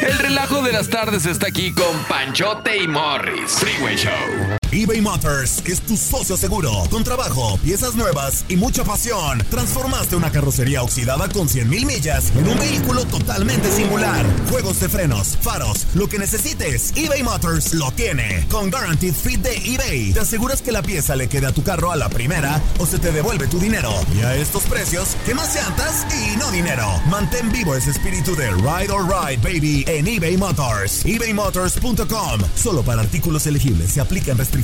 [0.00, 3.52] El relajo de las tardes está aquí con Panchote y Morris.
[3.52, 4.63] Freeway Show.
[4.76, 6.72] eBay Motors es tu socio seguro.
[6.90, 12.32] Con trabajo, piezas nuevas y mucha pasión, transformaste una carrocería oxidada con 100 mil millas
[12.36, 14.26] en un vehículo totalmente singular.
[14.50, 18.48] Juegos de frenos, faros, lo que necesites, eBay Motors lo tiene.
[18.50, 21.92] Con Guaranteed Fit de eBay, te aseguras que la pieza le quede a tu carro
[21.92, 23.92] a la primera o se te devuelve tu dinero.
[24.16, 27.00] Y a estos precios, ¿qué más llantas y no dinero?
[27.06, 31.06] Mantén vivo ese espíritu de Ride or Ride, baby, en eBay Motors.
[31.06, 32.40] ebaymotors.com.
[32.56, 34.63] Solo para artículos elegibles se aplican restricciones.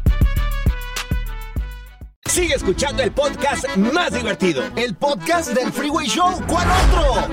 [2.31, 4.63] Sigue escuchando el podcast más divertido.
[4.77, 6.41] El podcast del Freeway Show.
[6.47, 7.27] ¿Cuál otro?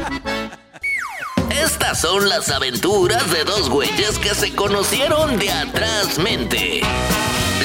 [1.51, 6.81] Estas son las aventuras de dos güeyes que se conocieron de atrás mente.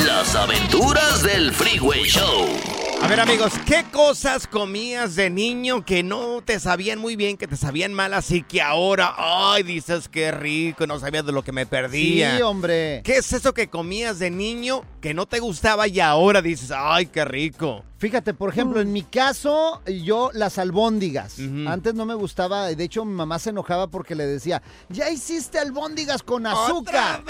[0.06, 2.83] Las aventuras del Freeway Show.
[3.04, 7.48] A ver amigos, ¿qué cosas comías de niño que no te sabían muy bien, que
[7.48, 11.52] te sabían mal, así que ahora, ay, dices qué rico, no sabías de lo que
[11.52, 12.38] me perdía?
[12.38, 13.02] Sí, hombre.
[13.04, 17.08] ¿Qué es eso que comías de niño que no te gustaba y ahora dices, ay,
[17.08, 17.84] qué rico?
[17.98, 21.38] Fíjate, por ejemplo, en mi caso, yo las albóndigas.
[21.68, 25.58] Antes no me gustaba, de hecho mi mamá se enojaba porque le decía, ya hiciste
[25.58, 27.24] albóndigas con azúcar.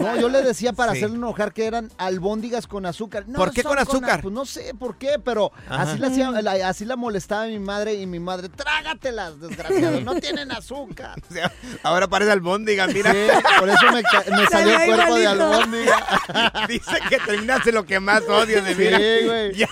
[0.00, 0.98] No, yo le decía para Sí.
[0.98, 3.24] hacerle enojar que eran albóndigas con azúcar.
[3.28, 4.20] No, ¿Por qué con azúcar?
[4.20, 7.94] Pues no sé por qué, pero así la, hacía- la- así la molestaba mi madre
[7.94, 11.20] y mi madre, trágatelas, desgraciado, no tienen azúcar.
[11.30, 13.12] O sea, ahora parece albóndiga, mira.
[13.12, 13.18] Sí,
[13.58, 16.04] por eso me, salió el cuerpo de albóndiga.
[16.68, 18.98] Dice que terminaste lo que más odias de vida.
[18.98, 19.54] Sí, güey.
[19.54, 19.68] Ya,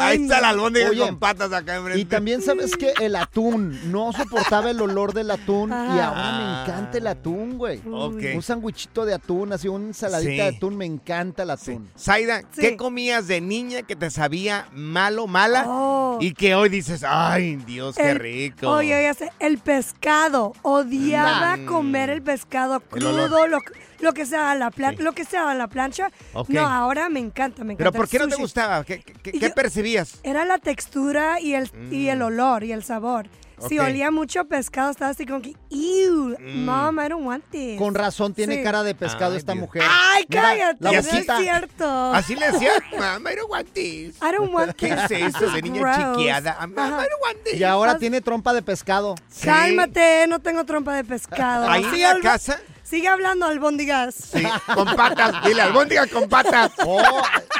[0.00, 2.00] ahí está la albóndiga Oye, con patas acá enfrente.
[2.00, 6.62] Y también sabes que el atún, no soportaba el olor del atún y ahora me
[6.62, 7.80] encanta el atún, güey.
[7.86, 10.36] Un sandwichito de atún, así una ensaladita Sí.
[10.36, 11.90] de atún, me encanta el atún.
[11.98, 12.60] Zaida, Sí.
[12.62, 15.64] ¿qué comías de niña que te sabía malo, mala?
[15.66, 16.18] Oh.
[16.20, 18.68] Y que hoy dices, ay, Dios, qué rico.
[18.68, 20.52] Oye, sé, el pescado.
[20.62, 21.66] Odiaba Mm.
[21.66, 23.58] comer el pescado El crudo, lo,
[24.00, 26.10] lo que sea a la plan- lo que sea a la plancha.
[26.48, 27.90] No, ahora me encanta, me encanta.
[27.90, 28.84] ¿Pero por qué no te gustaba?
[28.84, 30.20] ¿Qué, qué- Y qué yo- percibías?
[30.22, 33.28] Era la textura y el, y el olor y el sabor.
[33.68, 33.84] Si Ok.
[33.86, 36.64] olía mucho pescado, estaba así como que, ew, Mm.
[36.64, 37.78] mom, I don't want this.
[37.78, 38.62] Con razón tiene Sí.
[38.62, 39.60] cara de pescado Ay, esta Dios.
[39.66, 39.82] mujer.
[39.88, 41.38] Ay, Mira, cállate, la no es boquita.
[41.40, 42.12] cierto.
[42.14, 44.16] Así le decía, mamá, I don't want this.
[44.22, 45.10] I don't want ¿Qué this.
[45.10, 46.16] es eso de niña gross.
[46.16, 46.56] chiquiada?
[46.60, 47.04] Mamá, Ajá.
[47.06, 47.54] I don't want this.
[47.60, 49.14] Y ahora tiene trompa de pescado.
[49.44, 51.68] Cálmate, no tengo trompa de pescado.
[51.68, 52.60] Ahí en la casa,
[52.90, 54.16] Sigue hablando, albóndigas.
[54.16, 54.42] sí,
[54.74, 55.44] con patas.
[55.44, 56.72] Dile, albóndiga con patas.
[56.84, 57.00] Oh,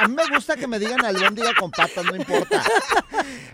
[0.01, 2.61] a mí me gusta que me digan albóndiga con patas, no importa.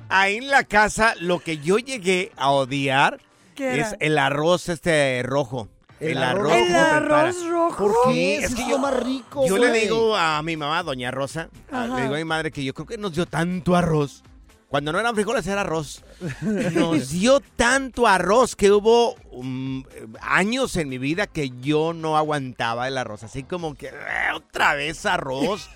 [0.10, 3.20] Ahí en la casa, lo que yo llegué a odiar
[3.58, 5.68] es el arroz este rojo.
[6.00, 6.68] El El, arroz arroz.
[6.68, 7.78] El arroz rojo.
[7.78, 8.38] ¿Por qué?
[8.38, 9.48] Es es que lo más rico.
[9.48, 11.88] Yo le digo a mi mamá, doña Rosa, Ajá.
[11.96, 14.24] le digo a mi madre que yo creo que nos dio tanto arroz.
[14.70, 16.04] Cuando no eran frijoles era arroz.
[16.42, 19.84] Nos dio tanto arroz que hubo um,
[20.20, 23.24] años en mi vida que yo no aguantaba el arroz.
[23.24, 23.92] Así como que "Eh,
[24.36, 25.70] otra vez arroz.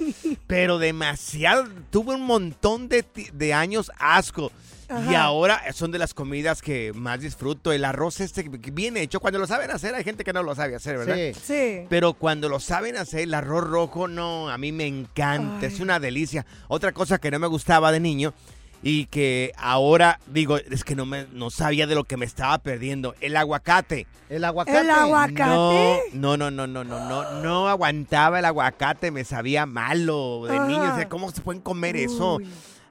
[0.46, 1.70] pero demasiado.
[1.90, 4.52] Tuve un montón de, años asco.
[5.10, 7.72] Y ahora son de las comidas que más disfruto.
[7.72, 9.22] El arroz este bien hecho.
[9.22, 11.16] Cuando lo saben hacer, hay gente que no lo sabe hacer, ¿verdad?
[11.16, 11.40] Sí.
[11.42, 11.86] Sí.
[11.90, 16.02] Pero cuando lo saben hacer, el arroz rojo, no, a mí me encanta, es una
[16.02, 16.46] delicia.
[16.68, 18.34] Otra cosa que no me gustaba de niño
[18.84, 22.58] y que ahora digo, es que no, me, no sabía de lo que me estaba
[22.58, 24.08] perdiendo, el aguacate.
[24.30, 24.80] El aguacate.
[24.80, 26.04] El aguacate.
[26.14, 30.68] No, no, no, no, no, no, no, aguantaba el aguacate, me sabía malo de Ajá.
[30.68, 30.92] niño.
[30.94, 32.40] o sea, ¿Cómo se pueden comer eso?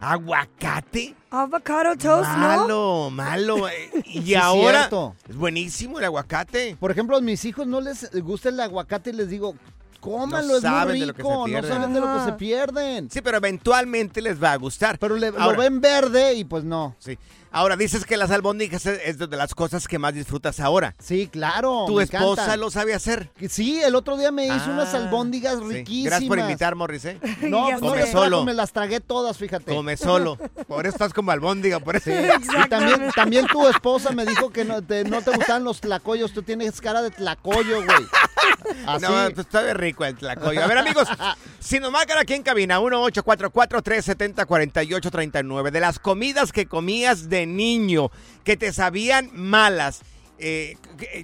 [0.03, 1.15] ¿Aguacate?
[1.31, 2.39] Avocado toast, ¿no?
[2.39, 3.69] Malo, malo.
[3.69, 5.15] eh, Y Sí, ahora cierto.
[5.29, 6.77] es buenísimo el aguacate.
[6.81, 9.55] Por ejemplo, a mis hijos no les gusta el aguacate y les digo,
[10.01, 12.25] cómanlo, No es muy saben de lo que se rico, no saben de lo que
[12.25, 13.11] se pierden.
[13.11, 14.99] Sí, pero eventualmente les va a gustar.
[14.99, 16.97] Pero le- lo ven verde y pues no.
[16.99, 17.19] Sí.
[17.53, 20.95] Ahora dices que las albóndigas es de las cosas que más disfrutas ahora.
[21.01, 21.85] Sí, claro.
[21.87, 22.57] ¿Tu me esposa encanta.
[22.57, 23.29] lo sabe hacer?
[23.49, 25.65] Sí, el otro día me hizo Ah, unas albóndigas sí.
[25.65, 26.11] riquísimas.
[26.11, 27.19] Gracias por invitar, Morris, ¿eh?
[27.43, 28.45] No, pues no trajo, Solo.
[28.45, 29.75] me las tragué todas, fíjate.
[29.75, 30.37] Come solo.
[30.69, 32.09] Por eso estás como albóndiga, por eso.
[32.11, 32.17] Sí.
[32.65, 36.33] Y también, también tu esposa me dijo que no te, no te gustaban los tlacoyos.
[36.33, 37.99] Tú tienes cara de tlacoyo, güey.
[38.87, 39.05] Así.
[39.05, 40.63] No, pues está rico el tlacoyo.
[40.63, 41.09] A ver, amigos,
[41.59, 48.11] si nos marcan aquí en cabina, 1-844-370-4839, de las comidas que comías de niño,
[48.45, 50.01] que te sabían malas,
[50.39, 50.77] eh,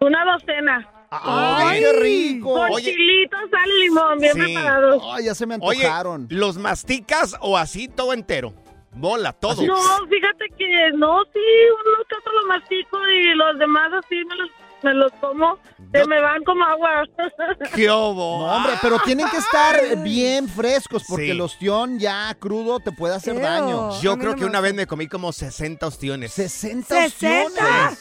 [0.00, 0.88] Una docena.
[1.10, 2.54] ¡Ay, qué rico!
[2.54, 2.92] Con Oye.
[2.92, 4.38] chilitos, sal y limón, bien Sí.
[4.40, 5.02] preparados.
[5.12, 6.26] Ay, ya se me Oye, antojaron.
[6.30, 8.52] ¿los masticas o así todo entero?
[8.92, 9.62] Bola, todo.
[9.66, 9.76] No,
[10.08, 11.38] fíjate que no, sí,
[11.70, 14.48] uno que otro lo mastico y los demás así me los,
[14.82, 15.58] me los como.
[15.92, 17.04] Se me van como agua.
[17.74, 18.38] ¡Qué obo!
[18.46, 21.30] No, hombre, pero tienen que estar bien frescos porque Sí.
[21.30, 24.00] el ostión ya crudo te puede hacer daño.
[24.00, 26.36] Yo creo que una vez me comí como 60 ostiones.
[26.38, 27.98] ¿60 ¡60!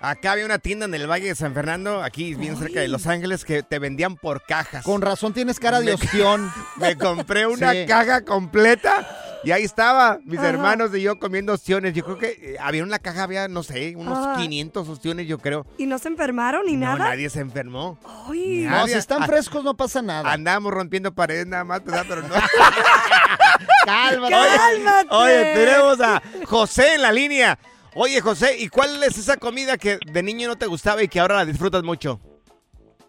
[0.00, 3.06] Acá había una tienda en el Valle de San Fernando, aquí bien cerca de Los
[3.06, 4.84] Ángeles, que te vendían por cajas.
[4.84, 6.52] Con razón tienes cara de Me- ostión.
[6.76, 7.86] Me compré una Sí.
[7.88, 9.08] caja completa
[9.42, 10.48] y ahí estaba, mis Ajá.
[10.50, 11.94] hermanos y yo comiendo ostiones.
[11.94, 14.36] Yo creo que eh, había en la caja, había, no sé, unos Ajá.
[14.36, 15.66] 500 ostiones, yo creo.
[15.78, 17.10] ¿Y no se enfermaron ni No, nada?
[17.10, 17.98] nadie se enfermó.
[18.28, 20.30] Ay, No, si están Ah, frescos no pasa nada.
[20.30, 22.04] Andábamos rompiendo paredes nada más, ¿verdad?
[22.08, 22.34] pero no.
[23.86, 24.34] Cálmate.
[24.34, 25.08] ¡Cálmate!
[25.10, 27.58] Oye, tenemos a José en la línea.
[27.98, 31.18] Oye, José, ¿y cuál es esa comida que de niño no te gustaba y que
[31.18, 32.20] ahora la disfrutas mucho?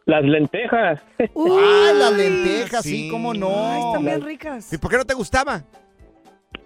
[0.05, 1.01] Las lentejas.
[1.19, 3.09] Ay, las lentejas, sí, sí.
[3.11, 3.87] cómo Ay, no.
[3.87, 4.71] están bien ricas.
[4.71, 5.61] ¿Y por qué no te gustaba?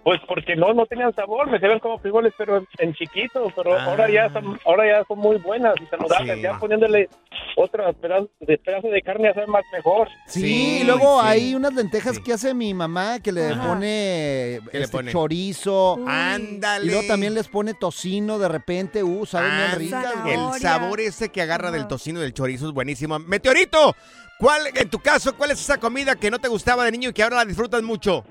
[0.04, 3.84] Pues porque no, no tenían sabor, me sabían como frijoles, pero en chiquito, pero Ah.
[3.84, 6.42] ahora ya son, ahora ya son muy buenas y saludables, Sí.
[6.42, 7.08] ya poniéndole
[7.56, 10.08] otro pedazo de, pedazo de carne a ser más mejor.
[10.26, 11.26] Sí, Sí, y luego sí.
[11.28, 12.22] hay unas lentejas Sí.
[12.24, 13.62] que hace mi mamá que le Ajá.
[13.68, 15.12] pone, ¿Qué le este, pone?
[15.12, 15.98] chorizo.
[16.04, 16.84] Ándale.
[16.84, 19.04] Y luego también les pone tocino de repente.
[19.04, 20.34] Uh, saben bien Ah, ricas, güey.
[20.34, 23.20] El sabor ese que agarra del tocino y del chorizo es buenísimo.
[23.20, 23.94] Meteorito,
[24.40, 27.12] ¿cuál, en tu caso, cuál es esa comida que no te gustaba de niño y
[27.12, 28.24] que ahora la disfrutas mucho?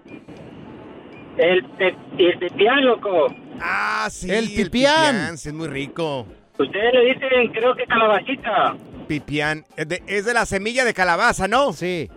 [1.38, 1.65] El,
[2.17, 3.28] el pipián, loco.
[3.60, 4.30] Ah, sí.
[4.32, 5.38] El pipián.
[5.38, 6.26] sí, es muy rico.
[6.60, 8.76] Ustedes le dicen, creo que calabacita.
[9.08, 9.65] Pipián.
[9.76, 11.74] Es de, es de la semilla de calabaza, ¿no?
[11.74, 12.10] Sí.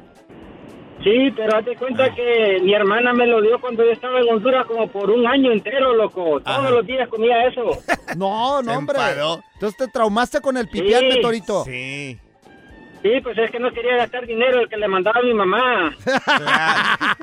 [1.02, 4.64] Sí, pero hazte cuenta que mi hermana me lo dio cuando yo estaba en Honduras
[4.66, 6.40] como por un año entero, loco.
[6.40, 6.70] Todos Ajá.
[6.70, 7.62] los días comía eso.
[8.16, 8.96] No, no, hombre.
[8.96, 9.42] enfadó.
[9.54, 11.08] Entonces te traumaste con el pipián, Sí.
[11.16, 11.64] Metorito.
[11.64, 12.18] Sí.
[13.04, 15.94] Sí, pues es que no quería gastar dinero el que le mandaba a mi mamá.
[16.24, 17.14] Claro.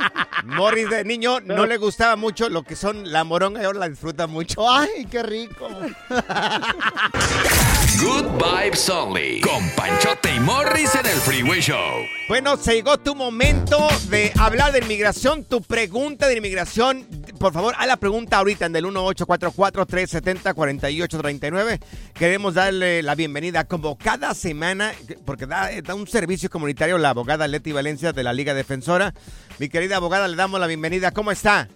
[0.45, 3.89] Morris de niño no le gustaba mucho lo que son la moronga y ahora la
[3.89, 4.69] disfruta mucho.
[4.69, 5.67] Ay, qué rico.
[7.99, 9.41] Good Vibes Only.
[9.41, 12.05] Con Panchote y Morris en el Freeway Show.
[12.27, 17.07] Bueno, se llegó tu momento de hablar de inmigración, tu pregunta de inmigración.
[17.41, 21.79] Por favor, haz la pregunta ahorita en el 1844-370-4839.
[22.13, 24.91] Queremos darle la bienvenida como cada semana,
[25.25, 29.15] porque da, da un servicio comunitario la abogada Leti Valencia de la Liga Defensora.
[29.57, 31.09] Mi querida abogada, le damos la bienvenida.
[31.09, 31.67] ¿Cómo está?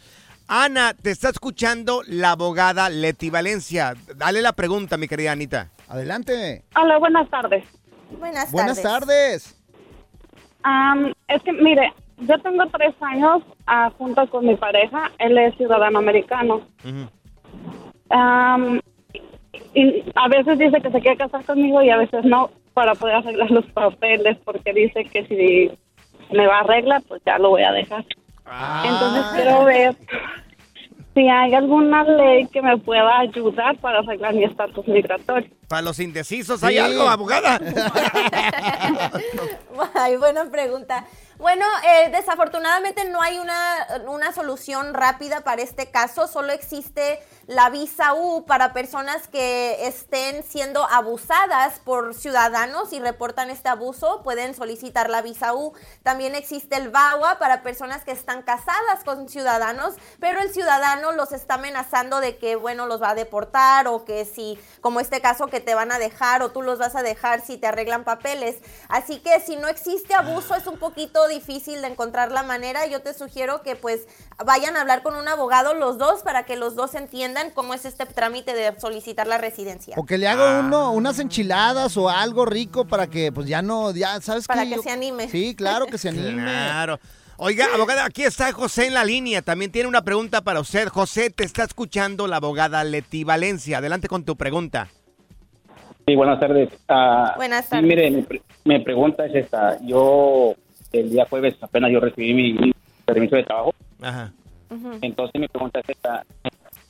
[0.48, 3.94] Ana, te está escuchando la abogada Leti Valencia.
[4.16, 5.70] Dale la pregunta, mi querida Anita.
[5.88, 6.62] Adelante.
[6.76, 7.64] Hola, buenas tardes.
[8.18, 9.56] Buenas Buenas tardes.
[11.28, 15.10] Es que, mire, yo tengo tres años ah, junto con mi pareja.
[15.18, 16.60] Él es ciudadano americano.
[18.10, 18.80] Am,
[19.74, 23.16] y a veces dice que se quiere casar conmigo y a veces no, para poder
[23.16, 25.70] arreglar los papeles, porque dice que si
[26.34, 28.04] me va a arreglar, pues ya lo voy a dejar.
[28.84, 29.96] Entonces quiero ver
[31.14, 35.48] si hay alguna ley que me pueda ayudar para arreglar mi estatus migratorio.
[35.68, 36.80] Para los indecisos, ¿hay Sí.
[36.80, 37.58] algo, abogada?
[39.94, 41.04] Ay, buena pregunta.
[41.44, 47.68] Bueno, eh, desafortunadamente no hay una, una solución rápida para este caso, solo existe la
[47.68, 54.54] visa U para personas que estén siendo abusadas por ciudadanos y reportan este abuso, pueden
[54.54, 55.74] solicitar la visa U.
[56.02, 61.32] También existe el VAWA para personas que están casadas con ciudadanos, pero el ciudadano los
[61.32, 65.48] está amenazando de que, bueno, los va a deportar o que si, como este caso,
[65.48, 68.56] que te van a dejar o tú los vas a dejar si te arreglan papeles.
[68.88, 72.86] Así que si no existe abuso es un poquito difícil de encontrar la manera.
[72.86, 74.06] Yo te sugiero que pues
[74.42, 77.84] vayan a hablar con un abogado los dos para que los dos entiendan cómo es
[77.84, 79.94] este trámite de solicitar la residencia.
[79.98, 83.92] O que le haga uno unas enchiladas o algo rico para que pues ya no,
[83.92, 84.70] ya sabes Para qué?
[84.70, 85.28] que Yo- se anime.
[85.28, 86.42] Sí, claro que se anime.
[86.42, 86.98] Claro.
[87.36, 89.42] Oiga, abogada, aquí está José en la línea.
[89.42, 90.88] También tiene una pregunta para usted.
[90.88, 93.78] José, te está escuchando la abogada Leti Valencia.
[93.78, 94.88] Adelante con tu pregunta.
[96.06, 96.68] Sí, buenas tardes.
[96.88, 97.86] Ah, Buenas sí, tardes.
[97.88, 99.78] mire, mi, pre- mi pregunta es esta.
[99.82, 100.54] Yo,
[100.92, 102.72] el día jueves apenas yo recibí mi, mi
[103.04, 103.74] permiso de trabajo.
[104.00, 104.32] Ajá.
[105.02, 106.24] Entonces mi pregunta es esta.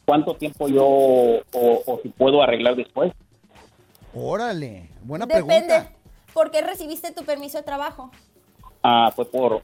[0.05, 3.13] ¿Cuánto tiempo yo, o, o si puedo arreglar después?
[4.15, 5.47] Órale, buena Depende.
[5.47, 5.91] pregunta.
[6.33, 8.11] ¿Por qué recibiste tu permiso de trabajo?
[8.83, 9.63] Ah, fue por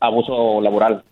[0.00, 1.04] abuso laboral.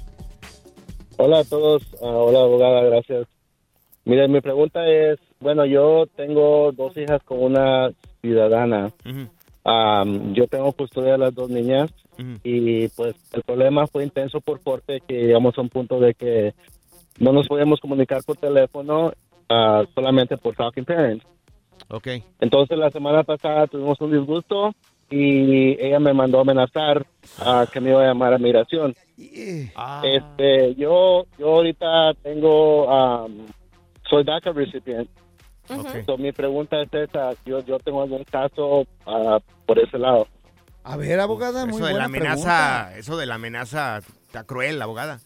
[1.18, 3.28] Hola a todos, Ah, hola abogada, gracias.
[4.06, 7.90] Mire, mi pregunta es, bueno, yo tengo dos hijas con una
[8.22, 8.92] ciudadana.
[9.64, 11.92] Am, yo tengo custodia de las dos niñas
[12.44, 16.54] y pues el problema fue intenso por corte que llegamos a un punto de que
[17.18, 19.14] no nos podíamos comunicar por teléfono
[19.50, 21.26] ah, solamente por Talking Parents.
[21.90, 22.08] Ok.
[22.40, 24.74] Entonces la semana pasada tuvimos un disgusto
[25.10, 27.06] y ella me mandó a amenazar
[27.40, 28.96] a que me iba a llamar a migración.
[29.76, 30.02] Ah.
[30.06, 32.86] Este, yo, yo ahorita tengo,
[33.26, 33.46] um,
[34.10, 35.10] soy DACA recipient.
[36.06, 40.28] So, mi pregunta es esta, yo, yo tengo algún caso ah, por ese lado.
[40.84, 42.98] A ver, abogada, muy Eso de la amenaza, pregunta.
[42.98, 45.20] eso de la amenaza está cruel, abogada.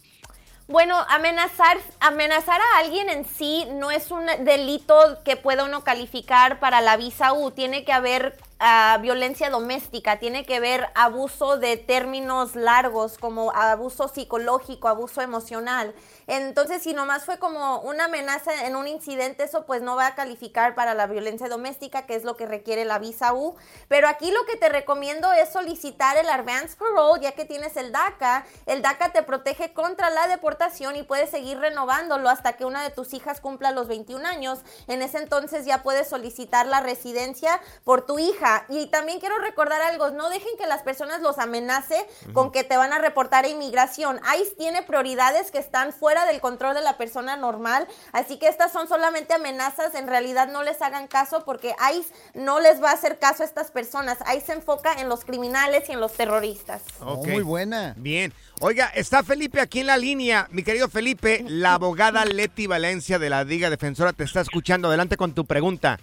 [0.66, 6.58] Bueno, amenazar, amenazar a alguien en sí no es un delito que pueda uno calificar
[6.58, 7.50] para la visa U.
[7.50, 14.08] Tiene que haber ah, violencia doméstica, tiene que haber abuso de términos largos como abuso
[14.08, 15.94] psicológico, abuso emocional.
[16.26, 20.14] Entonces, si nomás fue como una amenaza en un incidente, eso pues no va a
[20.14, 23.56] calificar para la violencia doméstica, que es lo que requiere la visa U.
[23.88, 27.92] Pero aquí lo que te recomiendo es solicitar el advance parole, ya que tienes el
[27.92, 28.46] DACA.
[28.66, 32.90] El DACA te protege contra la deportación y puedes seguir renovándolo hasta que una de
[32.90, 34.60] tus hijas cumpla los 21 años.
[34.86, 38.64] En ese entonces ya puedes solicitar la residencia por tu hija.
[38.68, 42.76] Y también quiero recordar algo, no dejen que las personas los amenace con que te
[42.76, 44.20] van a reportar a inmigración.
[44.38, 48.72] ICE tiene prioridades que están fuera del control de la persona normal, así que estas
[48.72, 52.94] son solamente amenazas, en realidad no les hagan caso porque ICE no les va a
[52.94, 54.18] hacer caso a estas personas.
[54.34, 56.82] ICE se enfoca en los criminales y en los terroristas.
[57.00, 57.26] Ok.
[57.26, 57.94] muy buena.
[57.96, 58.32] Bien.
[58.60, 60.46] Oiga, está Felipe aquí en la línea.
[60.50, 64.88] Mi querido Felipe, la abogada Leti Valencia de la Liga Defensora te está escuchando.
[64.88, 65.98] Adelante con tu pregunta.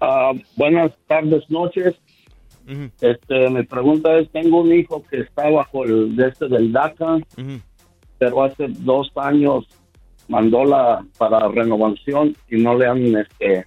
[0.00, 1.94] Ah, buenas tardes, noches.
[3.00, 7.18] Este, mi pregunta es, tengo un hijo que está bajo el de este del DACA,
[8.18, 9.66] pero hace dos años
[10.28, 13.66] mandó la para renovación y no le han este,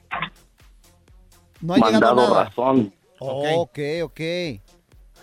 [1.61, 2.43] No ha llegado mandado nada.
[2.45, 2.93] razón.
[3.19, 4.19] Ok, ok.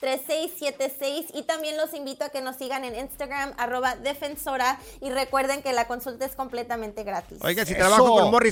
[0.00, 1.30] 800-333-3676.
[1.34, 4.78] Y también los invito a que nos sigan en Instagram, arroba defensora.
[5.00, 7.38] Y recuerden que la consulta es completamente gratis.
[7.42, 8.51] Oiga, si trabajo con Morris,